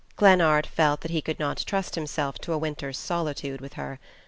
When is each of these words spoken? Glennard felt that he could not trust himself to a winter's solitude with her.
Glennard 0.15 0.65
felt 0.65 1.01
that 1.01 1.11
he 1.11 1.21
could 1.21 1.37
not 1.37 1.63
trust 1.63 1.93
himself 1.93 2.39
to 2.39 2.53
a 2.53 2.57
winter's 2.57 2.97
solitude 2.97 3.61
with 3.61 3.73
her. 3.73 3.99